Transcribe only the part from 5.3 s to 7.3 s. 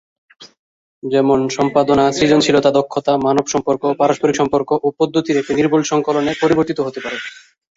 একটি নির্ভুল সংকলনে পরিবর্তিত হতে পারে।